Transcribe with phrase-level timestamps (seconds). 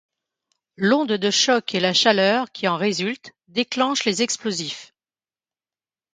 [0.77, 4.95] L’onde de choc et la chaleur qui en résultent déclenchent les explosifs.